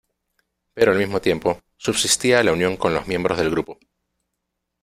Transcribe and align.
Pero 0.73 0.91
al 0.93 0.97
mismo 0.97 1.21
tiempo, 1.21 1.61
subsistía 1.77 2.41
la 2.43 2.53
unión 2.53 2.75
con 2.75 2.95
los 2.95 3.05
miembros 3.07 3.37
del 3.37 3.51
grupo. 3.51 3.77